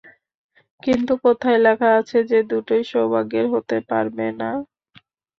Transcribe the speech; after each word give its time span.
কিন্তু 0.83 1.13
কোথায় 1.23 1.59
লেখা 1.65 1.89
আছে 1.99 2.17
যে 2.29 2.39
দুটোই 2.51 2.83
সৌভাগ্যের 2.91 3.45
হতে 3.53 3.77
পারবে 3.89 4.27
না? 4.39 4.49